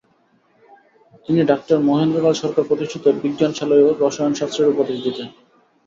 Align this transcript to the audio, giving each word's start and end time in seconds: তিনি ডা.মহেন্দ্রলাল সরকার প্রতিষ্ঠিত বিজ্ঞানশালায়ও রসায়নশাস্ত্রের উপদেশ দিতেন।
তিনি 1.25 1.41
ডা.মহেন্দ্রলাল 1.43 2.35
সরকার 2.41 2.63
প্রতিষ্ঠিত 2.69 3.05
বিজ্ঞানশালায়ও 3.23 3.89
রসায়নশাস্ত্রের 4.01 4.71
উপদেশ 4.73 4.97
দিতেন। 5.03 5.27